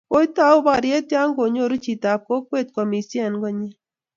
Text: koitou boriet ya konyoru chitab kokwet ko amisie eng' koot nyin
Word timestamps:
koitou 0.11 0.57
boriet 0.65 1.07
ya 1.15 1.23
konyoru 1.35 1.75
chitab 1.85 2.19
kokwet 2.27 2.67
ko 2.73 2.79
amisie 2.83 3.21
eng' 3.25 3.39
koot 3.41 3.55
nyin 3.59 3.73